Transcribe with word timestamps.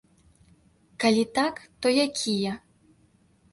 Калі 1.03 1.25
так, 1.41 1.55
то 1.81 1.87
якія? 2.07 2.57